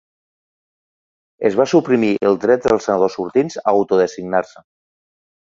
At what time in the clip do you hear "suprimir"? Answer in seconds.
1.73-2.09